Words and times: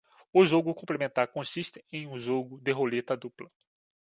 O 0.33 0.41
jogo 0.43 0.73
complementar 0.73 1.27
consiste 1.27 1.85
em 1.91 2.07
um 2.07 2.17
jogo 2.17 2.59
de 2.59 2.71
roleta 2.71 3.15
dupla. 3.15 3.47